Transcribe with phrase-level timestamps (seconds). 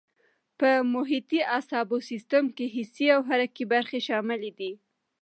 [0.59, 4.71] په محیطي اعصابو سیستم کې حسي او حرکي برخې شاملې دي.